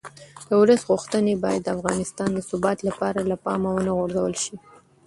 د 0.47 0.49
ولس 0.61 0.81
غوښتنې 0.89 1.33
باید 1.43 1.61
د 1.63 1.67
افغانستان 1.77 2.29
د 2.33 2.39
ثبات 2.49 2.77
لپاره 2.89 3.19
له 3.29 3.35
پامه 3.43 3.69
ونه 3.73 3.91
غورځول 3.97 4.33
شي 4.43 4.55